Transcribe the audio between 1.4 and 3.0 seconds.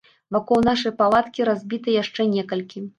разбіта яшчэ некалькі.